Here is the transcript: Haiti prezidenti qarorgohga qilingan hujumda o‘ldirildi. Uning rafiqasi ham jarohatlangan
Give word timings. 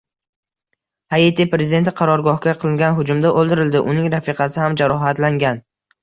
Haiti 1.17 1.43
prezidenti 1.49 1.91
qarorgohga 1.99 2.53
qilingan 2.63 2.95
hujumda 2.99 3.31
o‘ldirildi. 3.41 3.81
Uning 3.91 4.07
rafiqasi 4.15 4.59
ham 4.63 4.79
jarohatlangan 4.83 5.61